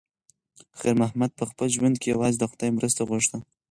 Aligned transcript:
خیر 0.79 0.95
محمد 1.01 1.31
په 1.35 1.43
خپل 1.49 1.67
ژوند 1.75 1.95
کې 2.01 2.07
یوازې 2.13 2.37
د 2.39 2.43
خدای 2.51 2.69
مرسته 2.77 3.01
غوښته. 3.09 3.37